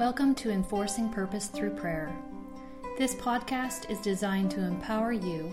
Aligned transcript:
Welcome 0.00 0.34
to 0.36 0.50
Enforcing 0.50 1.10
Purpose 1.10 1.48
Through 1.48 1.74
Prayer. 1.74 2.10
This 2.96 3.14
podcast 3.14 3.90
is 3.90 3.98
designed 3.98 4.50
to 4.52 4.64
empower 4.64 5.12
you 5.12 5.52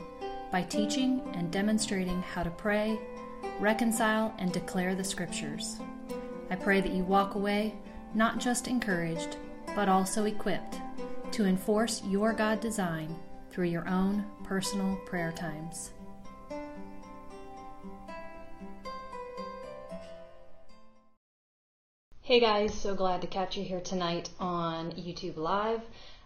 by 0.53 0.61
teaching 0.61 1.21
and 1.33 1.51
demonstrating 1.51 2.21
how 2.21 2.43
to 2.43 2.49
pray, 2.51 2.97
reconcile, 3.59 4.33
and 4.39 4.53
declare 4.53 4.95
the 4.95 5.03
Scriptures. 5.03 5.81
I 6.49 6.55
pray 6.55 6.79
that 6.79 6.93
you 6.93 7.03
walk 7.03 7.35
away 7.35 7.75
not 8.13 8.39
just 8.39 8.69
encouraged, 8.69 9.35
but 9.75 9.89
also 9.89 10.23
equipped 10.23 10.79
to 11.33 11.43
enforce 11.43 12.01
your 12.05 12.31
God 12.31 12.61
design 12.61 13.13
through 13.51 13.67
your 13.67 13.85
own 13.89 14.23
personal 14.45 14.95
prayer 15.05 15.33
times. 15.33 15.91
Hey 22.27 22.41
guys, 22.41 22.73
so 22.73 22.93
glad 22.93 23.21
to 23.21 23.27
catch 23.27 23.55
you 23.55 23.63
here 23.63 23.79
tonight 23.79 24.29
on 24.37 24.91
YouTube 24.91 25.37
Live, 25.37 25.79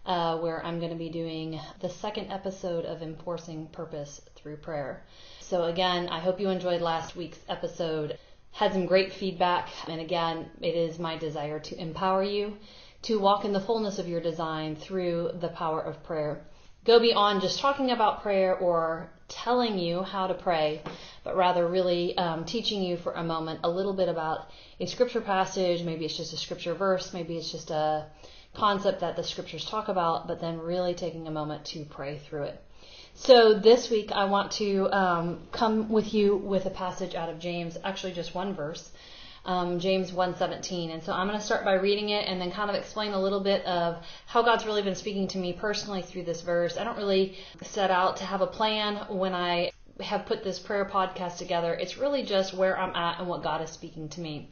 uh, 0.04 0.40
where 0.40 0.66
I'm 0.66 0.80
going 0.80 0.90
to 0.90 0.98
be 0.98 1.10
doing 1.10 1.60
the 1.80 1.90
second 1.90 2.32
episode 2.32 2.86
of 2.86 3.04
Enforcing 3.04 3.68
Purpose 3.68 4.20
Through 4.34 4.58
Prayer. 4.58 5.04
So, 5.42 5.66
again, 5.66 6.10
I 6.10 6.18
hope 6.18 6.40
you 6.40 6.50
enjoyed 6.50 6.82
last 6.82 7.16
week's 7.16 7.38
episode. 7.48 8.18
Had 8.52 8.74
some 8.74 8.88
great 8.88 9.14
feedback, 9.14 9.70
and 9.88 10.02
again, 10.02 10.50
it 10.60 10.74
is 10.74 10.98
my 10.98 11.20
desire 11.20 11.60
to 11.60 11.80
empower 11.80 12.24
you 12.24 12.58
to 13.04 13.20
walk 13.20 13.46
in 13.46 13.54
the 13.54 13.60
fullness 13.60 14.00
of 14.00 14.08
your 14.08 14.22
design 14.22 14.76
through 14.76 15.34
the 15.40 15.50
power 15.50 15.82
of 15.82 16.02
prayer. 16.02 16.44
Go 16.84 17.00
beyond 17.00 17.42
just 17.42 17.60
talking 17.60 17.92
about 17.92 18.24
prayer 18.24 18.56
or 18.56 19.12
telling 19.28 19.78
you 19.78 20.02
how 20.02 20.26
to 20.26 20.34
pray, 20.34 20.82
but 21.24 21.38
rather 21.38 21.68
really 21.68 22.18
um, 22.18 22.44
teaching 22.44 22.82
you 22.82 22.98
for 22.98 23.14
a 23.14 23.24
moment 23.24 23.60
a 23.64 23.70
little 23.70 23.94
bit 23.94 24.10
about 24.10 24.50
a 24.80 24.88
scripture 24.88 25.22
passage. 25.22 25.84
Maybe 25.84 26.06
it's 26.06 26.18
just 26.18 26.34
a 26.34 26.38
scripture 26.38 26.74
verse, 26.74 27.14
maybe 27.14 27.38
it's 27.38 27.52
just 27.52 27.70
a 27.70 28.08
concept 28.56 29.02
that 29.02 29.16
the 29.16 29.24
scriptures 29.24 29.64
talk 29.64 29.90
about, 29.90 30.28
but 30.28 30.42
then 30.42 30.58
really 30.58 30.96
taking 30.96 31.28
a 31.28 31.32
moment 31.32 31.66
to 31.66 31.86
pray 31.86 32.18
through 32.18 32.44
it. 32.44 32.64
So 33.14 33.54
this 33.54 33.92
week 33.92 34.12
I 34.12 34.26
want 34.26 34.52
to 34.54 34.90
um, 34.92 35.48
come 35.52 35.90
with 35.90 36.16
you 36.16 36.36
with 36.36 36.66
a 36.66 36.72
passage 36.72 37.14
out 37.14 37.30
of 37.30 37.38
James, 37.38 37.78
actually 37.84 38.14
just 38.14 38.34
one 38.34 38.56
verse, 38.56 38.92
um, 39.46 39.80
James 39.80 40.12
1:17. 40.12 40.94
And 40.94 41.04
so 41.04 41.14
I'm 41.14 41.28
going 41.28 41.40
to 41.40 41.46
start 41.46 41.66
by 41.66 41.74
reading 41.74 42.10
it 42.10 42.28
and 42.28 42.40
then 42.40 42.52
kind 42.52 42.70
of 42.70 42.76
explain 42.76 43.14
a 43.14 43.22
little 43.22 43.40
bit 43.40 43.66
of 43.66 44.04
how 44.28 44.42
God's 44.44 44.66
really 44.66 44.82
been 44.82 44.96
speaking 44.96 45.28
to 45.30 45.38
me 45.38 45.54
personally 45.54 46.02
through 46.02 46.24
this 46.24 46.42
verse. 46.42 46.78
I 46.78 46.84
don't 46.84 46.98
really 46.98 47.38
set 47.64 47.92
out 47.92 48.18
to 48.18 48.26
have 48.26 48.42
a 48.42 48.48
plan 48.48 48.98
when 49.10 49.34
I 49.34 49.72
have 50.00 50.26
put 50.26 50.44
this 50.44 50.60
prayer 50.60 50.86
podcast 50.86 51.38
together. 51.38 51.74
It's 51.74 51.98
really 51.98 52.24
just 52.24 52.54
where 52.54 52.78
I'm 52.78 52.96
at 52.96 53.20
and 53.20 53.28
what 53.28 53.44
God 53.44 53.62
is 53.62 53.70
speaking 53.70 54.10
to 54.10 54.22
me. 54.22 54.50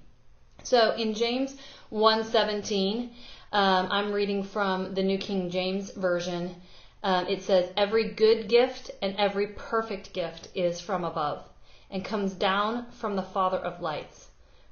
So 0.64 0.94
in 0.96 1.14
James 1.14 1.56
1:17, 1.92 3.12
um, 3.52 3.88
I'm 3.92 4.12
reading 4.12 4.44
from 4.44 4.94
the 4.94 5.04
New 5.04 5.18
King 5.18 5.50
James 5.50 5.92
Version. 5.92 6.56
Um, 7.02 7.28
it 7.28 7.44
says, 7.44 7.72
Every 7.78 8.10
good 8.10 8.50
gift 8.50 8.92
and 9.02 9.16
every 9.18 9.48
perfect 9.48 10.14
gift 10.14 10.50
is 10.54 10.82
from 10.82 11.04
above 11.04 11.48
and 11.90 12.04
comes 12.04 12.34
down 12.34 12.92
from 12.92 13.16
the 13.16 13.24
Father 13.24 13.58
of 13.58 13.82
lights 13.82 14.29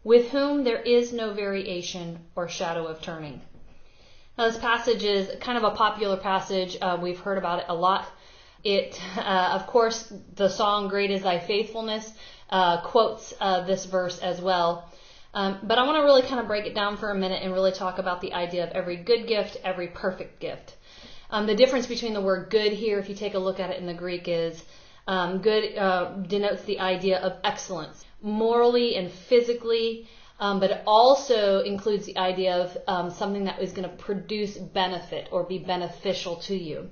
with 0.07 0.29
whom 0.29 0.63
there 0.63 0.81
is 0.81 1.11
no 1.11 1.33
variation 1.33 2.17
or 2.33 2.47
shadow 2.47 2.87
of 2.87 3.01
turning. 3.01 3.41
Now, 4.37 4.47
this 4.47 4.57
passage 4.57 5.03
is 5.03 5.29
kind 5.41 5.57
of 5.57 5.65
a 5.65 5.75
popular 5.75 6.15
passage. 6.15 6.77
Uh, 6.81 6.97
we've 7.01 7.19
heard 7.19 7.37
about 7.37 7.59
it 7.59 7.65
a 7.67 7.75
lot. 7.75 8.07
It, 8.63 8.97
uh, 9.17 9.59
of 9.59 9.67
course, 9.67 10.13
the 10.33 10.47
song 10.47 10.87
"Great 10.87 11.11
Is 11.11 11.23
Thy 11.23 11.39
Faithfulness" 11.39 12.09
uh, 12.49 12.79
quotes 12.83 13.33
uh, 13.41 13.65
this 13.65 13.83
verse 13.83 14.17
as 14.19 14.39
well. 14.39 14.89
Um, 15.33 15.59
but 15.63 15.77
I 15.77 15.83
want 15.83 15.97
to 15.97 16.03
really 16.03 16.21
kind 16.21 16.39
of 16.39 16.47
break 16.47 16.65
it 16.65 16.73
down 16.73 16.95
for 16.95 17.11
a 17.11 17.15
minute 17.15 17.43
and 17.43 17.51
really 17.51 17.73
talk 17.73 17.99
about 17.99 18.21
the 18.21 18.31
idea 18.31 18.63
of 18.63 18.71
every 18.71 18.95
good 18.95 19.27
gift, 19.27 19.57
every 19.65 19.89
perfect 19.89 20.39
gift. 20.39 20.77
Um, 21.29 21.47
the 21.47 21.55
difference 21.55 21.85
between 21.85 22.13
the 22.13 22.21
word 22.21 22.49
"good" 22.49 22.71
here, 22.71 22.97
if 22.97 23.09
you 23.09 23.15
take 23.15 23.33
a 23.33 23.39
look 23.39 23.59
at 23.59 23.71
it 23.71 23.77
in 23.77 23.85
the 23.85 23.99
Greek, 24.05 24.29
is 24.29 24.63
um, 25.05 25.39
good 25.39 25.77
uh, 25.77 26.11
denotes 26.21 26.63
the 26.63 26.79
idea 26.79 27.19
of 27.19 27.33
excellence 27.43 28.06
morally 28.21 28.95
and 28.95 29.11
physically, 29.11 30.07
um, 30.39 30.59
but 30.59 30.71
it 30.71 30.81
also 30.85 31.61
includes 31.61 32.05
the 32.05 32.17
idea 32.17 32.55
of 32.55 32.77
um, 32.87 33.09
something 33.09 33.45
that 33.45 33.61
is 33.61 33.71
going 33.73 33.89
to 33.89 33.95
produce 33.95 34.57
benefit 34.57 35.27
or 35.31 35.43
be 35.43 35.57
beneficial 35.57 36.37
to 36.37 36.55
you. 36.55 36.89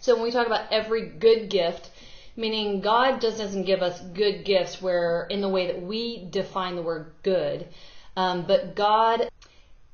So 0.00 0.14
when 0.14 0.24
we 0.24 0.30
talk 0.30 0.46
about 0.46 0.70
every 0.70 1.08
good 1.08 1.48
gift, 1.48 1.90
meaning 2.36 2.80
God 2.80 3.20
just 3.20 3.38
doesn't 3.38 3.64
give 3.64 3.82
us 3.82 4.00
good 4.00 4.44
gifts 4.44 4.80
where 4.80 5.26
in 5.30 5.40
the 5.40 5.48
way 5.48 5.66
that 5.66 5.82
we 5.82 6.26
define 6.30 6.76
the 6.76 6.82
word 6.82 7.12
good, 7.22 7.68
um, 8.16 8.44
but 8.46 8.74
God, 8.74 9.28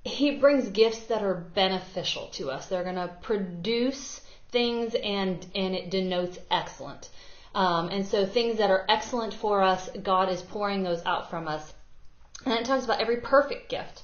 He 0.04 0.36
brings 0.38 0.68
gifts 0.68 1.04
that 1.06 1.22
are 1.22 1.34
beneficial 1.34 2.28
to 2.32 2.50
us. 2.50 2.66
They're 2.66 2.82
going 2.82 2.96
to 2.96 3.16
produce 3.22 4.20
things 4.50 4.94
and 4.94 5.44
and 5.54 5.74
it 5.74 5.90
denotes 5.90 6.38
excellent. 6.50 7.08
Um, 7.54 7.88
and 7.88 8.04
so 8.04 8.26
things 8.26 8.58
that 8.58 8.70
are 8.70 8.84
excellent 8.88 9.32
for 9.34 9.62
us, 9.62 9.88
God 10.02 10.28
is 10.28 10.42
pouring 10.42 10.82
those 10.82 11.02
out 11.06 11.30
from 11.30 11.46
us. 11.46 11.72
And 12.44 12.54
it 12.54 12.66
talks 12.66 12.84
about 12.84 13.00
every 13.00 13.18
perfect 13.18 13.70
gift. 13.70 14.02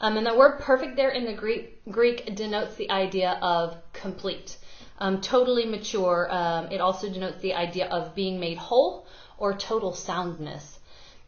Um, 0.00 0.16
and 0.16 0.26
the 0.26 0.34
word 0.34 0.60
perfect 0.60 0.96
there 0.96 1.10
in 1.10 1.24
the 1.24 1.32
Greek, 1.32 1.82
Greek 1.90 2.34
denotes 2.34 2.76
the 2.76 2.90
idea 2.90 3.38
of 3.42 3.76
complete, 3.92 4.56
um, 4.98 5.20
totally 5.20 5.66
mature. 5.66 6.28
Um, 6.30 6.70
it 6.70 6.80
also 6.80 7.10
denotes 7.10 7.40
the 7.42 7.54
idea 7.54 7.86
of 7.86 8.14
being 8.14 8.40
made 8.40 8.58
whole 8.58 9.06
or 9.38 9.54
total 9.54 9.92
soundness. 9.92 10.78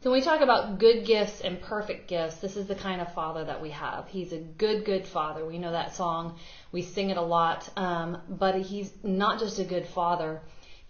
So 0.03 0.11
when 0.11 0.19
we 0.19 0.25
talk 0.25 0.41
about 0.41 0.79
good 0.79 1.05
gifts 1.07 1.43
and 1.43 1.61
perfect 1.61 2.09
gifts, 2.09 2.37
this 2.37 2.57
is 2.57 2.67
the 2.67 2.75
kind 2.75 3.01
of 3.01 3.13
father 3.15 3.45
that 3.45 3.63
we 3.63 3.71
have. 3.71 4.09
He's 4.09 4.33
a 4.33 4.39
good, 4.39 4.85
good 4.85 5.07
father. 5.07 5.47
We 5.47 5.59
know 5.59 5.71
that 5.71 5.95
song. 5.95 6.39
We 6.73 6.83
sing 6.83 7.11
it 7.11 7.17
a 7.17 7.23
lot. 7.23 7.69
Um, 7.77 8.21
but 8.29 8.57
he's 8.57 8.91
not 9.03 9.39
just 9.39 9.59
a 9.59 9.65
good 9.65 9.87
father 9.87 10.41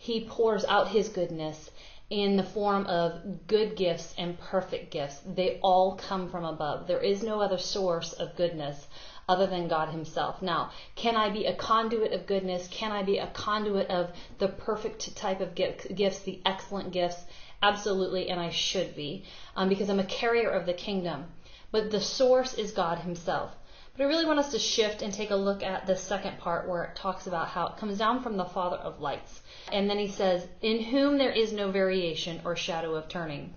he 0.03 0.25
pours 0.25 0.65
out 0.65 0.89
his 0.89 1.09
goodness 1.09 1.71
in 2.11 2.37
the 2.37 2.43
form 2.43 2.85
of 2.87 3.47
good 3.47 3.77
gifts 3.77 4.13
and 4.19 4.37
perfect 4.37 4.91
gifts. 4.91 5.21
They 5.25 5.61
all 5.63 5.95
come 5.95 6.29
from 6.29 6.45
above. 6.45 6.89
There 6.89 6.99
is 6.99 7.23
no 7.23 7.41
other 7.41 7.57
source 7.57 8.13
of 8.13 8.35
goodness 8.35 8.89
other 9.29 9.47
than 9.47 9.69
God 9.69 9.91
Himself. 9.91 10.43
Now, 10.43 10.73
can 10.97 11.15
I 11.15 11.31
be 11.31 11.47
a 11.47 11.55
conduit 11.55 12.13
of 12.13 12.27
goodness? 12.27 12.67
Can 12.67 12.91
I 12.91 13.05
be 13.05 13.19
a 13.19 13.29
conduit 13.29 13.89
of 13.91 14.11
the 14.39 14.49
perfect 14.49 15.15
type 15.15 15.41
of 15.41 15.55
gifts, 15.55 16.19
the 16.19 16.41
excellent 16.45 16.91
gifts? 16.91 17.25
Absolutely, 17.63 18.29
and 18.29 18.41
I 18.41 18.51
should 18.51 18.97
be, 18.97 19.23
um, 19.55 19.69
because 19.69 19.89
I'm 19.89 20.01
a 20.01 20.05
carrier 20.05 20.51
of 20.51 20.67
the 20.67 20.75
kingdom. 20.75 21.27
But 21.71 21.93
the 21.93 22.01
source 22.01 22.55
is 22.55 22.73
God 22.73 22.99
Himself. 22.99 23.53
But 23.97 24.05
I 24.05 24.07
really 24.07 24.25
want 24.25 24.39
us 24.39 24.53
to 24.53 24.59
shift 24.59 25.03
and 25.03 25.13
take 25.13 25.31
a 25.31 25.37
look 25.37 25.63
at 25.63 25.87
the 25.87 25.97
second 25.97 26.39
part 26.39 26.67
where 26.67 26.85
it 26.85 26.97
talks 26.97 27.27
about 27.27 27.49
how 27.49 27.67
it 27.67 27.77
comes 27.77 27.99
down 27.99 28.23
from 28.23 28.37
the 28.39 28.45
Father 28.45 28.77
of 28.77 29.01
lights. 29.01 29.43
And 29.71 29.89
then 29.89 29.99
he 29.99 30.09
says, 30.09 30.47
In 30.63 30.83
whom 30.83 31.19
there 31.19 31.31
is 31.31 31.53
no 31.53 31.71
variation 31.71 32.41
or 32.45 32.57
shadow 32.57 32.95
of 32.95 33.09
turning. 33.09 33.55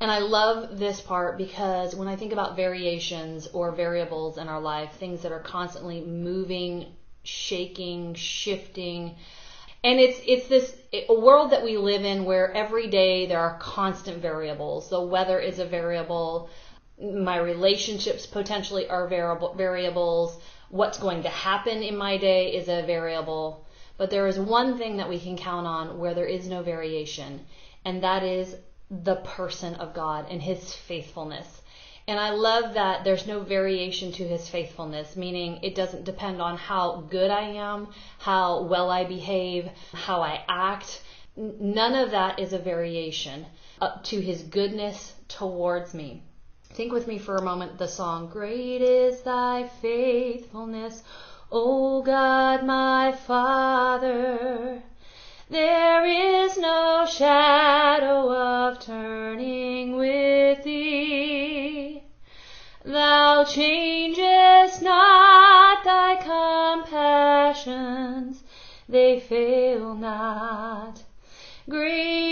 And 0.00 0.10
I 0.10 0.20
love 0.20 0.78
this 0.78 1.02
part 1.02 1.36
because 1.36 1.94
when 1.94 2.08
I 2.08 2.16
think 2.16 2.32
about 2.32 2.56
variations 2.56 3.46
or 3.48 3.72
variables 3.72 4.38
in 4.38 4.48
our 4.48 4.60
life, 4.60 4.92
things 4.92 5.20
that 5.22 5.32
are 5.32 5.40
constantly 5.40 6.00
moving, 6.00 6.86
shaking, 7.22 8.14
shifting, 8.14 9.16
and 9.82 9.98
it's 9.98 10.20
it's 10.26 10.48
this 10.48 10.76
a 10.92 11.14
world 11.14 11.52
that 11.52 11.64
we 11.64 11.76
live 11.76 12.04
in 12.04 12.24
where 12.24 12.52
every 12.52 12.88
day 12.88 13.26
there 13.26 13.40
are 13.40 13.58
constant 13.58 14.20
variables. 14.20 14.90
The 14.90 15.00
weather 15.00 15.38
is 15.38 15.58
a 15.58 15.64
variable, 15.64 16.50
my 17.00 17.38
relationships 17.38 18.26
potentially 18.26 18.88
are 18.88 19.08
variable 19.08 19.54
variables, 19.54 20.38
what's 20.68 20.98
going 20.98 21.22
to 21.22 21.28
happen 21.28 21.82
in 21.82 21.96
my 21.96 22.16
day 22.16 22.54
is 22.54 22.68
a 22.68 22.82
variable. 22.86 23.66
But 23.96 24.10
there 24.10 24.26
is 24.26 24.38
one 24.38 24.78
thing 24.78 24.96
that 24.96 25.08
we 25.08 25.18
can 25.18 25.36
count 25.36 25.66
on 25.66 25.98
where 25.98 26.14
there 26.14 26.26
is 26.26 26.48
no 26.48 26.62
variation, 26.62 27.46
and 27.84 28.02
that 28.02 28.22
is 28.22 28.56
the 28.90 29.16
person 29.16 29.74
of 29.74 29.94
God 29.94 30.26
and 30.30 30.42
his 30.42 30.74
faithfulness. 30.74 31.60
And 32.08 32.18
I 32.18 32.30
love 32.30 32.74
that 32.74 33.04
there's 33.04 33.26
no 33.26 33.40
variation 33.40 34.10
to 34.12 34.26
his 34.26 34.48
faithfulness, 34.48 35.16
meaning 35.16 35.60
it 35.62 35.74
doesn't 35.74 36.04
depend 36.04 36.42
on 36.42 36.56
how 36.56 37.02
good 37.10 37.30
I 37.30 37.42
am, 37.42 37.88
how 38.18 38.62
well 38.64 38.90
I 38.90 39.04
behave, 39.04 39.68
how 39.92 40.22
I 40.22 40.44
act. 40.48 41.02
None 41.36 41.94
of 41.94 42.10
that 42.10 42.40
is 42.40 42.52
a 42.52 42.58
variation 42.58 43.46
up 43.80 44.02
to 44.04 44.20
his 44.20 44.42
goodness 44.42 45.14
towards 45.28 45.94
me. 45.94 46.24
Think 46.72 46.92
with 46.92 47.08
me 47.08 47.18
for 47.18 47.36
a 47.36 47.42
moment 47.42 47.78
the 47.78 47.88
song, 47.88 48.28
Great 48.28 48.80
is 48.80 49.22
thy 49.22 49.68
faithfulness. 49.82 51.02
O 51.50 52.00
God, 52.02 52.64
my 52.64 53.10
Father, 53.10 54.80
there 55.48 56.06
is 56.06 56.56
no 56.56 57.06
shadow 57.10 58.32
of 58.32 58.78
turning 58.78 59.96
with 59.96 60.62
thee. 60.62 62.04
Thou 62.84 63.42
changest 63.44 64.80
not 64.80 65.82
thy 65.82 66.14
compassions, 66.84 68.44
they 68.88 69.18
fail 69.18 69.94
not. 69.96 71.02
Great 71.68 72.29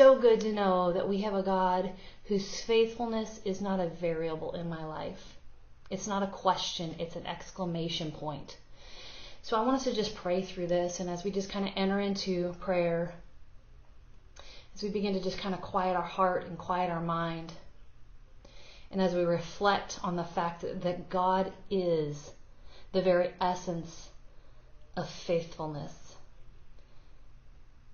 so 0.00 0.18
good 0.18 0.40
to 0.40 0.50
know 0.50 0.94
that 0.94 1.10
we 1.10 1.20
have 1.20 1.34
a 1.34 1.42
God 1.42 1.92
whose 2.24 2.62
faithfulness 2.62 3.38
is 3.44 3.60
not 3.60 3.80
a 3.80 3.90
variable 4.00 4.52
in 4.52 4.66
my 4.66 4.82
life. 4.82 5.36
It's 5.90 6.06
not 6.06 6.22
a 6.22 6.26
question, 6.26 6.94
it's 6.98 7.16
an 7.16 7.26
exclamation 7.26 8.10
point. 8.10 8.56
So 9.42 9.58
I 9.58 9.62
want 9.62 9.76
us 9.76 9.84
to 9.84 9.92
just 9.92 10.14
pray 10.14 10.40
through 10.40 10.68
this, 10.68 11.00
and 11.00 11.10
as 11.10 11.22
we 11.22 11.30
just 11.30 11.50
kind 11.50 11.68
of 11.68 11.74
enter 11.76 12.00
into 12.00 12.54
prayer, 12.60 13.12
as 14.74 14.82
we 14.82 14.88
begin 14.88 15.12
to 15.12 15.20
just 15.20 15.36
kind 15.36 15.54
of 15.54 15.60
quiet 15.60 15.94
our 15.94 16.00
heart 16.00 16.46
and 16.46 16.56
quiet 16.56 16.90
our 16.90 17.02
mind, 17.02 17.52
and 18.90 19.02
as 19.02 19.14
we 19.14 19.24
reflect 19.24 20.00
on 20.02 20.16
the 20.16 20.24
fact 20.24 20.62
that, 20.62 20.80
that 20.80 21.10
God 21.10 21.52
is 21.68 22.30
the 22.92 23.02
very 23.02 23.34
essence 23.38 24.08
of 24.96 25.10
faithfulness. 25.10 25.99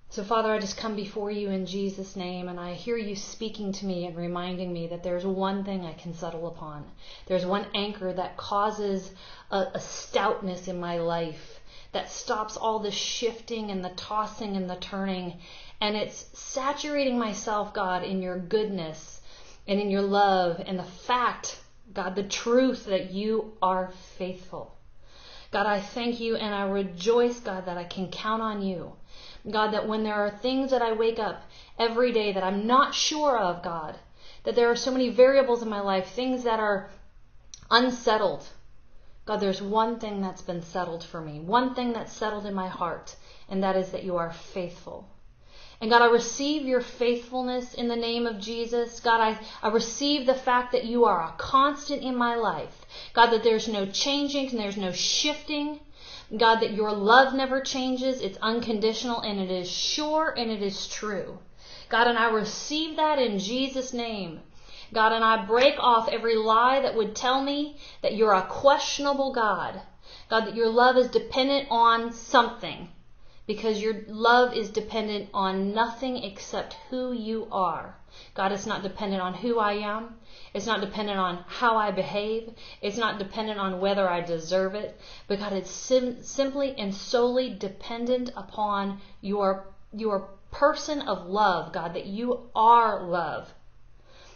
So, 0.09 0.23
Father, 0.23 0.53
I 0.53 0.59
just 0.59 0.77
come 0.77 0.95
before 0.95 1.31
you 1.31 1.49
in 1.49 1.65
Jesus' 1.65 2.15
name, 2.15 2.47
and 2.47 2.59
I 2.59 2.73
hear 2.73 2.95
you 2.97 3.15
speaking 3.15 3.73
to 3.73 3.85
me 3.85 4.05
and 4.05 4.15
reminding 4.15 4.71
me 4.71 4.87
that 4.87 5.03
there's 5.03 5.25
one 5.25 5.65
thing 5.65 5.85
I 5.85 5.93
can 5.93 6.13
settle 6.13 6.47
upon. 6.47 6.85
There's 7.25 7.45
one 7.45 7.65
anchor 7.75 8.13
that 8.13 8.37
causes 8.37 9.11
a, 9.51 9.65
a 9.73 9.79
stoutness 9.79 10.69
in 10.69 10.79
my 10.79 10.99
life 10.99 11.59
that 11.91 12.09
stops 12.09 12.55
all 12.55 12.79
the 12.79 12.91
shifting 12.91 13.69
and 13.69 13.83
the 13.83 13.89
tossing 13.89 14.55
and 14.55 14.69
the 14.69 14.77
turning. 14.77 15.39
And 15.81 15.95
it's 15.95 16.25
saturating 16.39 17.19
myself, 17.19 17.73
God, 17.73 18.03
in 18.03 18.21
your 18.21 18.39
goodness 18.39 19.21
and 19.67 19.79
in 19.79 19.89
your 19.89 20.01
love 20.01 20.61
and 20.65 20.79
the 20.79 20.83
fact, 20.83 21.59
God, 21.93 22.15
the 22.15 22.23
truth 22.23 22.85
that 22.85 23.11
you 23.11 23.57
are 23.61 23.91
faithful. 24.17 24.77
God, 25.51 25.65
I 25.65 25.79
thank 25.79 26.19
you 26.19 26.35
and 26.35 26.53
I 26.53 26.67
rejoice, 26.69 27.39
God, 27.39 27.65
that 27.65 27.77
I 27.77 27.85
can 27.85 28.09
count 28.09 28.41
on 28.41 28.61
you. 28.61 28.93
God, 29.49 29.71
that 29.71 29.87
when 29.87 30.03
there 30.03 30.15
are 30.15 30.29
things 30.29 30.71
that 30.71 30.81
I 30.81 30.93
wake 30.93 31.19
up 31.19 31.43
every 31.77 32.11
day 32.11 32.33
that 32.33 32.43
I'm 32.43 32.67
not 32.67 32.93
sure 32.93 33.37
of, 33.37 33.63
God, 33.63 33.95
that 34.43 34.55
there 34.55 34.69
are 34.69 34.75
so 34.75 34.91
many 34.91 35.09
variables 35.09 35.61
in 35.61 35.69
my 35.69 35.81
life, 35.81 36.07
things 36.07 36.43
that 36.43 36.59
are 36.59 36.89
unsettled. 37.69 38.47
God, 39.25 39.41
there's 39.41 39.61
one 39.61 39.99
thing 39.99 40.21
that's 40.21 40.41
been 40.41 40.61
settled 40.61 41.03
for 41.03 41.19
me, 41.19 41.39
one 41.39 41.75
thing 41.75 41.93
that's 41.93 42.13
settled 42.13 42.45
in 42.45 42.53
my 42.53 42.67
heart, 42.67 43.15
and 43.49 43.63
that 43.63 43.75
is 43.75 43.91
that 43.91 44.03
you 44.03 44.17
are 44.17 44.31
faithful. 44.31 45.09
And 45.79 45.91
God, 45.91 46.01
I 46.01 46.07
receive 46.07 46.63
your 46.63 46.81
faithfulness 46.81 47.75
in 47.75 47.87
the 47.87 47.95
name 47.95 48.25
of 48.25 48.39
Jesus. 48.39 48.99
God, 48.99 49.21
I, 49.21 49.39
I 49.61 49.69
receive 49.69 50.25
the 50.25 50.33
fact 50.33 50.71
that 50.71 50.85
you 50.85 51.05
are 51.05 51.21
a 51.21 51.35
constant 51.37 52.01
in 52.01 52.15
my 52.15 52.35
life. 52.35 52.85
God, 53.13 53.27
that 53.27 53.43
there's 53.43 53.67
no 53.67 53.85
changing 53.85 54.49
and 54.49 54.59
there's 54.59 54.77
no 54.77 54.91
shifting. 54.91 55.79
God, 56.35 56.59
that 56.59 56.73
your 56.73 56.91
love 56.91 57.33
never 57.33 57.61
changes. 57.61 58.21
It's 58.21 58.37
unconditional 58.41 59.21
and 59.21 59.39
it 59.39 59.49
is 59.49 59.69
sure 59.69 60.33
and 60.35 60.51
it 60.51 60.61
is 60.61 60.87
true. 60.87 61.39
God, 61.89 62.07
and 62.07 62.17
I 62.17 62.29
receive 62.31 62.97
that 62.97 63.17
in 63.17 63.39
Jesus' 63.39 63.93
name. 63.93 64.41
God, 64.93 65.13
and 65.13 65.23
I 65.23 65.45
break 65.45 65.75
off 65.79 66.09
every 66.09 66.35
lie 66.35 66.81
that 66.81 66.95
would 66.95 67.15
tell 67.15 67.41
me 67.41 67.77
that 68.01 68.15
you're 68.15 68.33
a 68.33 68.41
questionable 68.41 69.33
God. 69.33 69.81
God, 70.29 70.45
that 70.45 70.55
your 70.55 70.69
love 70.69 70.97
is 70.97 71.09
dependent 71.09 71.67
on 71.69 72.11
something 72.11 72.89
because 73.45 73.81
your 73.81 74.03
love 74.07 74.53
is 74.53 74.69
dependent 74.69 75.29
on 75.33 75.73
nothing 75.73 76.23
except 76.23 76.75
who 76.89 77.13
you 77.13 77.47
are. 77.51 77.95
God, 78.33 78.51
it's 78.51 78.65
not 78.65 78.83
dependent 78.83 79.21
on 79.21 79.33
who 79.33 79.59
I 79.59 79.73
am. 79.73 80.17
It's 80.53 80.65
not 80.65 80.81
dependent 80.81 81.19
on 81.19 81.43
how 81.47 81.77
I 81.77 81.91
behave. 81.91 82.49
It's 82.81 82.97
not 82.97 83.19
dependent 83.19 83.59
on 83.59 83.79
whether 83.79 84.09
I 84.09 84.21
deserve 84.21 84.75
it. 84.75 84.99
But 85.27 85.39
God, 85.39 85.53
it's 85.53 85.71
sim- 85.71 86.23
simply 86.23 86.75
and 86.77 86.93
solely 86.93 87.53
dependent 87.53 88.31
upon 88.35 89.01
your, 89.21 89.67
your 89.93 90.29
person 90.51 91.01
of 91.01 91.27
love, 91.27 91.73
God, 91.73 91.93
that 91.93 92.05
you 92.05 92.49
are 92.55 93.03
love. 93.03 93.53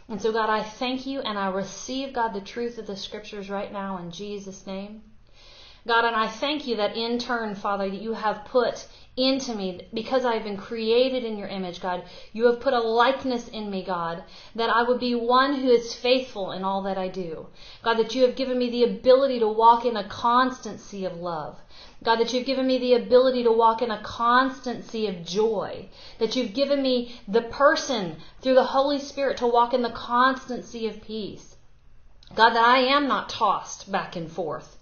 And 0.07 0.21
so, 0.21 0.31
God, 0.31 0.49
I 0.49 0.63
thank 0.63 1.05
you 1.05 1.21
and 1.21 1.37
I 1.37 1.49
receive, 1.49 2.13
God, 2.13 2.33
the 2.33 2.41
truth 2.41 2.77
of 2.77 2.87
the 2.87 2.97
scriptures 2.97 3.49
right 3.49 3.71
now 3.71 3.97
in 3.97 4.11
Jesus' 4.11 4.67
name. 4.67 5.03
God, 5.87 6.05
and 6.05 6.15
I 6.15 6.27
thank 6.27 6.67
you 6.67 6.75
that 6.75 6.95
in 6.95 7.17
turn, 7.17 7.55
Father, 7.55 7.89
that 7.89 8.01
you 8.01 8.13
have 8.13 8.45
put 8.45 8.85
into 9.17 9.55
me 9.55 9.87
because 9.91 10.25
I 10.25 10.35
have 10.35 10.43
been 10.43 10.55
created 10.57 11.23
in 11.23 11.37
your 11.37 11.47
image, 11.47 11.81
God. 11.81 12.03
You 12.33 12.45
have 12.45 12.61
put 12.61 12.73
a 12.73 12.79
likeness 12.79 13.47
in 13.47 13.71
me, 13.71 13.83
God, 13.83 14.23
that 14.53 14.69
I 14.69 14.83
would 14.83 14.99
be 14.99 15.15
one 15.15 15.55
who 15.55 15.69
is 15.69 15.95
faithful 15.95 16.51
in 16.51 16.63
all 16.63 16.83
that 16.83 16.99
I 16.99 17.07
do. 17.07 17.47
God, 17.81 17.95
that 17.97 18.13
you 18.13 18.21
have 18.21 18.35
given 18.35 18.59
me 18.59 18.69
the 18.69 18.83
ability 18.83 19.39
to 19.39 19.47
walk 19.47 19.83
in 19.83 19.97
a 19.97 20.07
constancy 20.07 21.03
of 21.03 21.17
love. 21.17 21.59
God, 22.03 22.17
that 22.17 22.31
you've 22.31 22.45
given 22.45 22.67
me 22.67 22.77
the 22.77 22.93
ability 22.93 23.41
to 23.43 23.51
walk 23.51 23.81
in 23.81 23.89
a 23.89 24.03
constancy 24.03 25.07
of 25.07 25.25
joy. 25.25 25.89
That 26.19 26.35
you've 26.35 26.53
given 26.53 26.83
me 26.83 27.19
the 27.27 27.41
person 27.41 28.17
through 28.39 28.55
the 28.55 28.65
Holy 28.65 28.99
Spirit 28.99 29.37
to 29.37 29.47
walk 29.47 29.73
in 29.73 29.81
the 29.81 29.89
constancy 29.89 30.85
of 30.87 31.01
peace. 31.01 31.55
God, 32.35 32.51
that 32.51 32.63
I 32.63 32.77
am 32.77 33.07
not 33.07 33.29
tossed 33.29 33.91
back 33.91 34.15
and 34.15 34.31
forth 34.31 34.77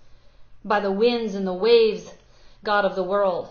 by 0.63 0.79
the 0.79 0.91
winds 0.91 1.35
and 1.35 1.47
the 1.47 1.53
waves, 1.53 2.13
God 2.63 2.85
of 2.85 2.95
the 2.95 3.03
world. 3.03 3.49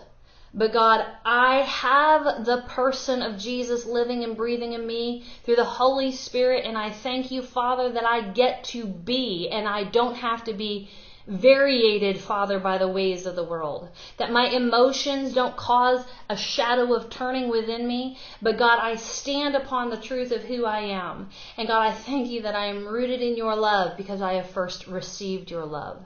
But 0.53 0.73
God, 0.73 1.05
I 1.23 1.61
have 1.61 2.43
the 2.43 2.63
person 2.67 3.21
of 3.21 3.37
Jesus 3.37 3.85
living 3.85 4.23
and 4.23 4.35
breathing 4.35 4.73
in 4.73 4.85
me 4.85 5.23
through 5.43 5.57
the 5.57 5.63
Holy 5.63 6.11
Spirit, 6.11 6.65
and 6.65 6.75
I 6.75 6.89
thank 6.89 7.29
you, 7.29 7.43
Father, 7.43 7.91
that 7.91 8.05
I 8.05 8.21
get 8.21 8.63
to 8.65 8.85
be, 8.85 9.47
and 9.51 9.67
I 9.67 9.83
don't 9.83 10.15
have 10.15 10.43
to 10.45 10.53
be 10.53 10.89
variated, 11.27 12.19
Father, 12.19 12.59
by 12.59 12.79
the 12.79 12.87
ways 12.87 13.27
of 13.27 13.35
the 13.35 13.43
world. 13.43 13.89
That 14.17 14.31
my 14.31 14.47
emotions 14.47 15.33
don't 15.33 15.55
cause 15.55 16.03
a 16.27 16.35
shadow 16.35 16.95
of 16.95 17.11
turning 17.11 17.49
within 17.49 17.87
me, 17.87 18.17
but 18.41 18.57
God, 18.57 18.79
I 18.79 18.95
stand 18.95 19.55
upon 19.55 19.91
the 19.91 19.97
truth 19.97 20.31
of 20.31 20.43
who 20.43 20.65
I 20.65 20.79
am. 20.79 21.29
And 21.57 21.67
God, 21.67 21.81
I 21.81 21.91
thank 21.91 22.29
you 22.29 22.41
that 22.41 22.55
I 22.55 22.65
am 22.65 22.87
rooted 22.87 23.21
in 23.21 23.37
your 23.37 23.55
love 23.55 23.95
because 23.95 24.21
I 24.23 24.33
have 24.33 24.49
first 24.49 24.87
received 24.87 25.51
your 25.51 25.65
love. 25.65 26.03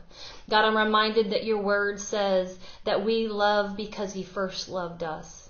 God, 0.50 0.66
I'm 0.66 0.78
reminded 0.78 1.32
that 1.32 1.46
your 1.46 1.62
word 1.62 2.00
says 2.00 2.58
that 2.84 3.06
we 3.06 3.28
love 3.28 3.78
because 3.78 4.14
he 4.14 4.24
first 4.24 4.70
loved 4.70 5.04
us. 5.04 5.50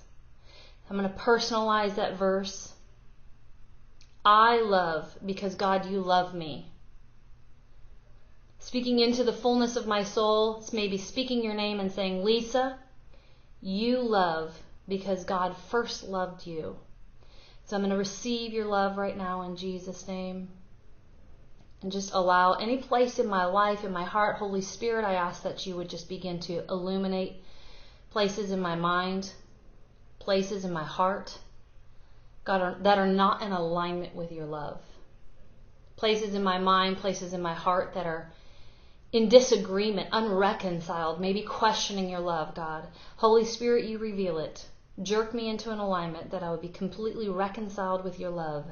I'm 0.88 0.96
going 0.96 1.08
to 1.08 1.18
personalize 1.18 1.96
that 1.96 2.16
verse. 2.16 2.72
I 4.24 4.60
love 4.60 5.16
because 5.24 5.54
God, 5.54 5.86
you 5.86 6.00
love 6.00 6.34
me. 6.34 6.70
Speaking 8.58 9.00
into 9.00 9.24
the 9.24 9.32
fullness 9.32 9.76
of 9.76 9.86
my 9.86 10.04
soul, 10.04 10.58
it's 10.58 10.72
maybe 10.72 10.96
speaking 10.96 11.42
your 11.42 11.54
name 11.54 11.80
and 11.80 11.92
saying, 11.92 12.24
Lisa, 12.24 12.78
you 13.60 13.98
love 13.98 14.58
because 14.88 15.24
God 15.24 15.56
first 15.56 16.04
loved 16.04 16.46
you. 16.46 16.76
So 17.66 17.76
I'm 17.76 17.82
going 17.82 17.90
to 17.90 17.96
receive 17.96 18.52
your 18.52 18.66
love 18.66 18.96
right 18.96 19.16
now 19.16 19.42
in 19.42 19.56
Jesus' 19.56 20.06
name 20.06 20.48
and 21.84 21.92
just 21.92 22.14
allow 22.14 22.54
any 22.54 22.78
place 22.78 23.18
in 23.18 23.26
my 23.26 23.44
life, 23.44 23.84
in 23.84 23.92
my 23.92 24.04
heart, 24.04 24.36
Holy 24.36 24.62
Spirit, 24.62 25.04
I 25.04 25.16
ask 25.16 25.42
that 25.42 25.66
you 25.66 25.76
would 25.76 25.90
just 25.90 26.08
begin 26.08 26.40
to 26.40 26.64
illuminate 26.70 27.36
places 28.10 28.50
in 28.50 28.58
my 28.58 28.74
mind, 28.74 29.30
places 30.18 30.64
in 30.64 30.72
my 30.72 30.82
heart, 30.82 31.38
God, 32.44 32.82
that 32.84 32.96
are 32.96 33.06
not 33.06 33.42
in 33.42 33.52
alignment 33.52 34.14
with 34.14 34.32
your 34.32 34.46
love. 34.46 34.80
Places 35.96 36.34
in 36.34 36.42
my 36.42 36.58
mind, 36.58 36.96
places 36.96 37.34
in 37.34 37.42
my 37.42 37.52
heart 37.52 37.92
that 37.92 38.06
are 38.06 38.32
in 39.12 39.28
disagreement, 39.28 40.08
unreconciled, 40.10 41.20
maybe 41.20 41.42
questioning 41.42 42.08
your 42.08 42.20
love, 42.20 42.54
God. 42.54 42.88
Holy 43.16 43.44
Spirit, 43.44 43.84
you 43.84 43.98
reveal 43.98 44.38
it. 44.38 44.64
Jerk 45.02 45.34
me 45.34 45.50
into 45.50 45.70
an 45.70 45.80
alignment 45.80 46.30
that 46.30 46.42
I 46.42 46.50
would 46.50 46.62
be 46.62 46.68
completely 46.68 47.28
reconciled 47.28 48.04
with 48.04 48.18
your 48.18 48.30
love. 48.30 48.64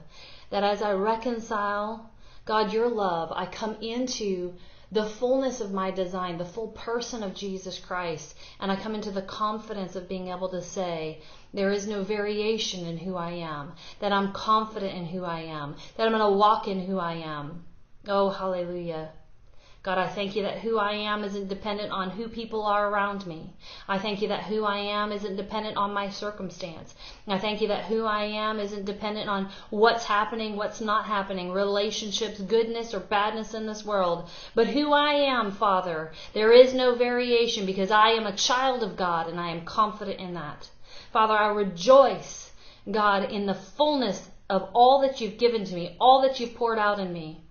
That 0.48 0.64
as 0.64 0.80
I 0.80 0.92
reconcile 0.92 2.08
God, 2.44 2.72
your 2.72 2.88
love, 2.88 3.32
I 3.34 3.46
come 3.46 3.76
into 3.80 4.54
the 4.90 5.04
fullness 5.06 5.60
of 5.60 5.72
my 5.72 5.90
design, 5.90 6.36
the 6.36 6.44
full 6.44 6.68
person 6.68 7.22
of 7.22 7.34
Jesus 7.34 7.78
Christ, 7.78 8.34
and 8.60 8.70
I 8.70 8.76
come 8.76 8.94
into 8.94 9.10
the 9.10 9.22
confidence 9.22 9.96
of 9.96 10.08
being 10.08 10.28
able 10.28 10.50
to 10.50 10.60
say, 10.60 11.22
there 11.54 11.70
is 11.70 11.86
no 11.86 12.02
variation 12.02 12.86
in 12.86 12.98
who 12.98 13.16
I 13.16 13.30
am, 13.30 13.72
that 14.00 14.12
I'm 14.12 14.32
confident 14.32 14.94
in 14.94 15.06
who 15.06 15.24
I 15.24 15.40
am, 15.40 15.76
that 15.96 16.04
I'm 16.04 16.12
going 16.12 16.32
to 16.32 16.38
walk 16.38 16.68
in 16.68 16.80
who 16.80 16.98
I 16.98 17.14
am. 17.14 17.64
Oh, 18.06 18.28
hallelujah. 18.28 19.12
God, 19.84 19.98
I 19.98 20.06
thank 20.06 20.36
you 20.36 20.42
that 20.42 20.60
who 20.60 20.78
I 20.78 20.92
am 20.92 21.24
isn't 21.24 21.48
dependent 21.48 21.90
on 21.90 22.10
who 22.10 22.28
people 22.28 22.62
are 22.62 22.88
around 22.88 23.26
me. 23.26 23.52
I 23.88 23.98
thank 23.98 24.22
you 24.22 24.28
that 24.28 24.44
who 24.44 24.64
I 24.64 24.78
am 24.78 25.10
isn't 25.10 25.34
dependent 25.34 25.76
on 25.76 25.92
my 25.92 26.08
circumstance. 26.08 26.94
I 27.26 27.40
thank 27.40 27.60
you 27.60 27.66
that 27.66 27.86
who 27.86 28.04
I 28.04 28.22
am 28.26 28.60
isn't 28.60 28.84
dependent 28.84 29.28
on 29.28 29.50
what's 29.70 30.04
happening, 30.04 30.54
what's 30.54 30.80
not 30.80 31.06
happening, 31.06 31.50
relationships, 31.50 32.40
goodness 32.40 32.94
or 32.94 33.00
badness 33.00 33.54
in 33.54 33.66
this 33.66 33.84
world. 33.84 34.30
But 34.54 34.68
who 34.68 34.92
I 34.92 35.14
am, 35.14 35.50
Father, 35.50 36.12
there 36.32 36.52
is 36.52 36.72
no 36.72 36.94
variation 36.94 37.66
because 37.66 37.90
I 37.90 38.10
am 38.10 38.26
a 38.26 38.36
child 38.36 38.84
of 38.84 38.96
God 38.96 39.26
and 39.28 39.40
I 39.40 39.50
am 39.50 39.64
confident 39.64 40.20
in 40.20 40.34
that. 40.34 40.70
Father, 41.12 41.34
I 41.34 41.48
rejoice, 41.48 42.52
God, 42.88 43.32
in 43.32 43.46
the 43.46 43.54
fullness 43.54 44.30
of 44.48 44.68
all 44.74 45.00
that 45.00 45.20
you've 45.20 45.38
given 45.38 45.64
to 45.64 45.74
me, 45.74 45.96
all 46.00 46.22
that 46.22 46.38
you've 46.38 46.54
poured 46.54 46.78
out 46.78 47.00
in 47.00 47.12
me. 47.12 47.41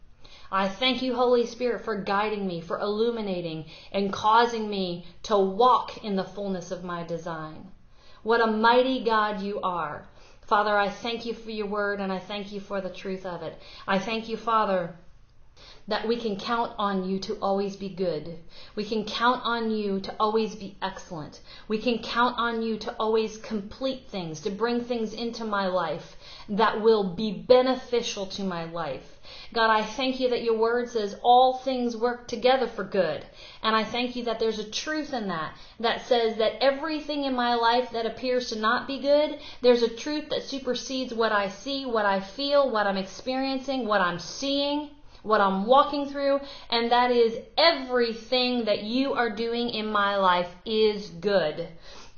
I 0.52 0.68
thank 0.68 1.02
you, 1.02 1.16
Holy 1.16 1.46
Spirit, 1.46 1.86
for 1.86 1.96
guiding 1.96 2.46
me, 2.46 2.60
for 2.60 2.78
illuminating 2.80 3.66
and 3.92 4.12
causing 4.12 4.70
me 4.70 5.06
to 5.24 5.38
walk 5.38 6.04
in 6.04 6.18
the 6.18 6.26
fullness 6.26 6.72
of 6.72 6.84
my 6.84 7.04
design. 7.04 7.72
What 8.24 8.42
a 8.42 8.48
mighty 8.48 9.04
God 9.04 9.42
you 9.42 9.62
are. 9.62 10.06
Father, 10.42 10.78
I 10.78 10.90
thank 10.90 11.26
you 11.26 11.34
for 11.34 11.52
your 11.52 11.68
word 11.68 12.02
and 12.02 12.12
I 12.12 12.20
thank 12.20 12.52
you 12.52 12.60
for 12.60 12.82
the 12.82 12.90
truth 12.90 13.26
of 13.26 13.44
it. 13.44 13.58
I 13.88 13.98
thank 13.98 14.28
you, 14.28 14.36
Father, 14.36 14.94
that 15.92 16.08
we 16.08 16.16
can 16.16 16.38
count 16.38 16.72
on 16.78 17.04
you 17.04 17.20
to 17.20 17.34
always 17.42 17.76
be 17.76 17.90
good. 17.90 18.40
We 18.76 18.86
can 18.86 19.04
count 19.04 19.42
on 19.44 19.72
you 19.72 20.00
to 20.00 20.16
always 20.22 20.56
be 20.56 20.78
excellent. 20.82 21.42
We 21.68 21.80
can 21.80 22.00
count 22.00 22.38
on 22.38 22.62
you 22.62 22.78
to 22.78 22.96
always 22.98 23.36
complete 23.36 24.08
things, 24.08 24.40
to 24.42 24.52
bring 24.52 24.86
things 24.86 25.14
into 25.14 25.44
my 25.44 25.68
life 25.68 26.16
that 26.48 26.80
will 26.80 27.14
be 27.14 27.34
beneficial 27.34 28.26
to 28.28 28.44
my 28.44 28.64
life. 28.64 29.20
God, 29.52 29.70
I 29.70 29.84
thank 29.84 30.22
you 30.22 30.30
that 30.30 30.44
your 30.44 30.58
word 30.58 30.88
says 30.90 31.18
all 31.24 31.58
things 31.58 31.98
work 31.98 32.26
together 32.26 32.68
for 32.68 32.86
good. 32.86 33.26
And 33.62 33.76
I 33.76 33.84
thank 33.84 34.16
you 34.16 34.24
that 34.24 34.40
there's 34.40 34.60
a 34.60 34.72
truth 34.72 35.12
in 35.12 35.28
that 35.28 35.54
that 35.82 36.08
says 36.08 36.38
that 36.38 36.64
everything 36.64 37.26
in 37.26 37.36
my 37.36 37.56
life 37.56 37.92
that 37.92 38.06
appears 38.06 38.50
to 38.52 38.60
not 38.60 38.88
be 38.88 39.00
good, 39.00 39.40
there's 39.62 39.84
a 39.84 39.90
truth 39.90 40.30
that 40.30 40.44
supersedes 40.44 41.14
what 41.14 41.34
I 41.34 41.50
see, 41.50 41.86
what 41.86 42.06
I 42.06 42.22
feel, 42.22 42.70
what 42.72 42.88
I'm 42.88 42.96
experiencing, 42.96 43.86
what 43.86 44.00
I'm 44.00 44.20
seeing 44.20 44.90
what 45.24 45.42
I'm 45.42 45.66
walking 45.66 46.08
through, 46.08 46.40
and 46.70 46.92
that 46.92 47.12
is 47.12 47.38
everything 47.58 48.66
that 48.66 48.84
you 48.84 49.14
are 49.14 49.30
doing 49.30 49.70
in 49.70 49.92
my 49.92 50.18
life 50.18 50.50
is 50.66 51.10
good. 51.10 51.68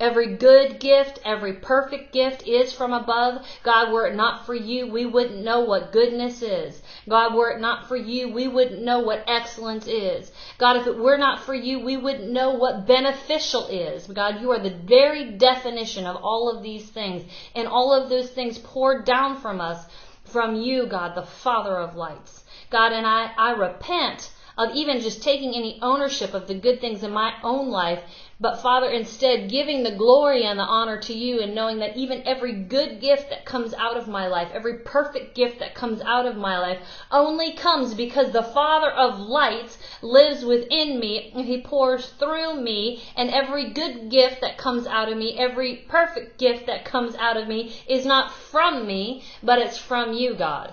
Every 0.00 0.36
good 0.36 0.80
gift, 0.80 1.20
every 1.24 1.54
perfect 1.54 2.12
gift 2.12 2.48
is 2.48 2.72
from 2.72 2.92
above. 2.92 3.46
God, 3.62 3.92
were 3.92 4.06
it 4.06 4.16
not 4.16 4.44
for 4.44 4.54
you, 4.54 4.88
we 4.88 5.06
wouldn't 5.06 5.44
know 5.44 5.60
what 5.60 5.92
goodness 5.92 6.42
is. 6.42 6.82
God, 7.08 7.34
were 7.34 7.50
it 7.50 7.60
not 7.60 7.86
for 7.86 7.96
you, 7.96 8.32
we 8.32 8.48
wouldn't 8.48 8.82
know 8.82 9.00
what 9.00 9.24
excellence 9.28 9.86
is. 9.86 10.32
God, 10.58 10.76
if 10.76 10.86
it 10.86 10.98
were 10.98 11.16
not 11.16 11.44
for 11.44 11.54
you, 11.54 11.78
we 11.78 11.96
wouldn't 11.96 12.30
know 12.30 12.50
what 12.54 12.86
beneficial 12.86 13.66
is. 13.66 14.06
God, 14.08 14.40
you 14.40 14.50
are 14.50 14.58
the 14.58 14.76
very 14.84 15.32
definition 15.32 16.06
of 16.06 16.16
all 16.16 16.50
of 16.50 16.62
these 16.62 16.88
things, 16.90 17.22
and 17.54 17.68
all 17.68 17.92
of 17.92 18.08
those 18.08 18.30
things 18.30 18.58
poured 18.58 19.04
down 19.04 19.40
from 19.40 19.60
us 19.60 19.86
from 20.24 20.56
you, 20.56 20.86
God, 20.86 21.14
the 21.14 21.22
Father 21.22 21.76
of 21.76 21.94
lights. 21.94 22.43
God, 22.74 22.90
and 22.90 23.06
I, 23.06 23.30
I 23.38 23.52
repent 23.52 24.32
of 24.58 24.74
even 24.74 24.98
just 24.98 25.22
taking 25.22 25.54
any 25.54 25.78
ownership 25.80 26.34
of 26.34 26.48
the 26.48 26.56
good 26.56 26.80
things 26.80 27.04
in 27.04 27.12
my 27.12 27.32
own 27.44 27.70
life, 27.70 28.00
but 28.40 28.60
Father, 28.60 28.88
instead 28.90 29.48
giving 29.48 29.84
the 29.84 29.94
glory 29.94 30.42
and 30.42 30.58
the 30.58 30.64
honor 30.64 30.98
to 31.02 31.12
you 31.12 31.40
and 31.40 31.54
knowing 31.54 31.78
that 31.78 31.96
even 31.96 32.26
every 32.26 32.52
good 32.52 33.00
gift 33.00 33.30
that 33.30 33.44
comes 33.44 33.74
out 33.74 33.96
of 33.96 34.08
my 34.08 34.26
life, 34.26 34.48
every 34.52 34.78
perfect 34.78 35.36
gift 35.36 35.60
that 35.60 35.76
comes 35.76 36.02
out 36.02 36.26
of 36.26 36.36
my 36.36 36.58
life, 36.58 36.80
only 37.12 37.52
comes 37.52 37.94
because 37.94 38.32
the 38.32 38.42
Father 38.42 38.90
of 38.90 39.20
lights 39.20 39.78
lives 40.02 40.44
within 40.44 40.98
me 40.98 41.30
and 41.32 41.44
He 41.46 41.62
pours 41.62 42.08
through 42.18 42.60
me, 42.60 43.04
and 43.14 43.30
every 43.30 43.70
good 43.70 44.10
gift 44.10 44.40
that 44.40 44.58
comes 44.58 44.84
out 44.88 45.08
of 45.08 45.16
me, 45.16 45.38
every 45.38 45.84
perfect 45.88 46.38
gift 46.38 46.66
that 46.66 46.84
comes 46.84 47.14
out 47.14 47.36
of 47.36 47.46
me 47.46 47.72
is 47.86 48.04
not 48.04 48.32
from 48.32 48.84
me, 48.84 49.22
but 49.44 49.60
it's 49.60 49.78
from 49.78 50.12
you, 50.12 50.34
God. 50.34 50.72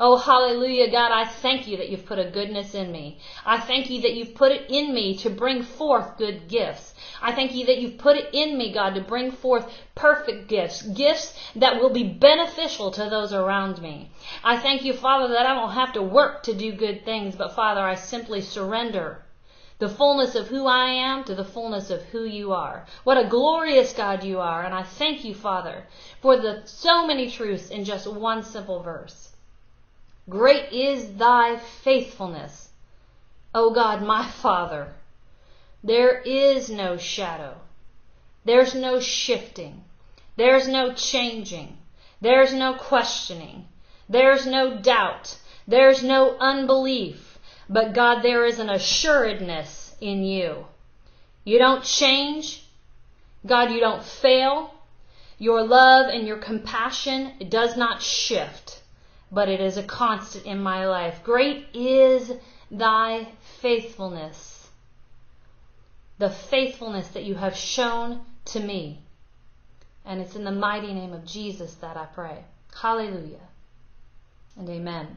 Oh, 0.00 0.16
hallelujah, 0.16 0.92
God, 0.92 1.10
I 1.10 1.24
thank 1.24 1.66
you 1.66 1.78
that 1.78 1.88
you've 1.88 2.06
put 2.06 2.20
a 2.20 2.30
goodness 2.30 2.72
in 2.72 2.92
me. 2.92 3.18
I 3.44 3.58
thank 3.58 3.90
you 3.90 4.02
that 4.02 4.14
you've 4.14 4.36
put 4.36 4.52
it 4.52 4.70
in 4.70 4.94
me 4.94 5.16
to 5.18 5.30
bring 5.30 5.64
forth 5.64 6.16
good 6.16 6.46
gifts. 6.46 6.94
I 7.20 7.32
thank 7.32 7.52
you 7.52 7.66
that 7.66 7.78
you've 7.78 7.98
put 7.98 8.16
it 8.16 8.32
in 8.32 8.56
me, 8.56 8.72
God, 8.72 8.94
to 8.94 9.00
bring 9.00 9.32
forth 9.32 9.68
perfect 9.96 10.46
gifts, 10.46 10.82
gifts 10.82 11.36
that 11.56 11.80
will 11.80 11.90
be 11.90 12.04
beneficial 12.04 12.92
to 12.92 13.10
those 13.10 13.32
around 13.32 13.82
me. 13.82 14.12
I 14.44 14.56
thank 14.58 14.84
you, 14.84 14.92
Father, 14.92 15.34
that 15.34 15.46
I 15.46 15.54
don't 15.54 15.72
have 15.72 15.94
to 15.94 16.02
work 16.02 16.44
to 16.44 16.54
do 16.54 16.70
good 16.70 17.04
things, 17.04 17.34
but 17.34 17.56
Father, 17.56 17.80
I 17.80 17.96
simply 17.96 18.40
surrender 18.40 19.24
the 19.78 19.88
fullness 19.88 20.36
of 20.36 20.46
who 20.46 20.66
I 20.68 20.90
am 20.90 21.24
to 21.24 21.34
the 21.34 21.44
fullness 21.44 21.90
of 21.90 22.04
who 22.04 22.22
you 22.22 22.52
are. 22.52 22.86
What 23.02 23.18
a 23.18 23.28
glorious 23.28 23.92
God 23.92 24.22
you 24.22 24.38
are, 24.38 24.62
and 24.62 24.72
I 24.72 24.84
thank 24.84 25.24
you, 25.24 25.34
Father, 25.34 25.88
for 26.20 26.36
the 26.36 26.62
so 26.66 27.04
many 27.04 27.28
truths 27.28 27.70
in 27.70 27.84
just 27.84 28.06
one 28.06 28.44
simple 28.44 28.80
verse. 28.80 29.27
Great 30.28 30.70
is 30.72 31.14
thy 31.14 31.56
faithfulness, 31.56 32.68
O 33.54 33.70
God, 33.70 34.02
my 34.02 34.26
Father. 34.26 34.92
There 35.82 36.18
is 36.18 36.68
no 36.68 36.98
shadow. 36.98 37.54
There's 38.44 38.74
no 38.74 39.00
shifting. 39.00 39.84
There's 40.36 40.68
no 40.68 40.92
changing. 40.92 41.78
There's 42.20 42.52
no 42.52 42.74
questioning. 42.74 43.68
There's 44.06 44.46
no 44.46 44.76
doubt. 44.76 45.38
There's 45.66 46.02
no 46.02 46.36
unbelief. 46.38 47.38
But 47.66 47.94
God, 47.94 48.20
there 48.20 48.44
is 48.44 48.58
an 48.58 48.68
assuredness 48.68 49.94
in 49.98 50.24
you. 50.24 50.66
You 51.44 51.58
don't 51.58 51.84
change. 51.84 52.64
God, 53.46 53.70
you 53.70 53.80
don't 53.80 54.04
fail. 54.04 54.74
Your 55.38 55.62
love 55.62 56.12
and 56.12 56.26
your 56.26 56.38
compassion 56.38 57.48
does 57.48 57.78
not 57.78 58.02
shift 58.02 58.67
but 59.30 59.48
it 59.48 59.60
is 59.60 59.76
a 59.76 59.82
constant 59.82 60.46
in 60.46 60.60
my 60.60 60.86
life. 60.86 61.22
Great 61.22 61.66
is 61.74 62.32
thy 62.70 63.28
faithfulness, 63.60 64.68
the 66.18 66.30
faithfulness 66.30 67.08
that 67.08 67.24
you 67.24 67.34
have 67.34 67.56
shown 67.56 68.20
to 68.46 68.60
me. 68.60 69.00
And 70.04 70.20
it's 70.20 70.36
in 70.36 70.44
the 70.44 70.50
mighty 70.50 70.94
name 70.94 71.12
of 71.12 71.26
Jesus 71.26 71.74
that 71.74 71.96
I 71.96 72.06
pray. 72.06 72.44
Hallelujah 72.74 73.48
and 74.56 74.68
amen. 74.68 75.16